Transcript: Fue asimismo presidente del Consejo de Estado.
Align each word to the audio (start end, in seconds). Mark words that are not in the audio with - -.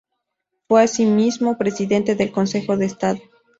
Fue 0.67 0.81
asimismo 0.81 1.59
presidente 1.59 2.15
del 2.15 2.31
Consejo 2.31 2.75
de 2.75 2.87
Estado. 2.87 3.19